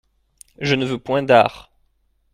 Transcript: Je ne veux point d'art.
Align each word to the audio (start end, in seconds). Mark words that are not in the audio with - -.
Je 0.57 0.73
ne 0.73 0.83
veux 0.87 0.97
point 0.97 1.21
d'art. 1.21 1.71